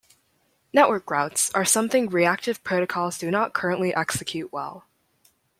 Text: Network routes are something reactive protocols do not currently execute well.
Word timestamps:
Network 0.73 1.11
routes 1.11 1.51
are 1.53 1.63
something 1.63 2.09
reactive 2.09 2.63
protocols 2.63 3.19
do 3.19 3.29
not 3.29 3.53
currently 3.53 3.93
execute 3.93 4.51
well. 4.51 4.85